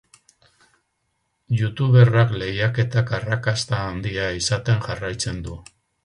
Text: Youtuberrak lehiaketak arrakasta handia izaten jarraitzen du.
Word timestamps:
Youtuberrak 1.57 2.33
lehiaketak 2.43 3.13
arrakasta 3.17 3.81
handia 3.89 4.25
izaten 4.39 4.81
jarraitzen 4.87 5.45
du. 5.49 5.59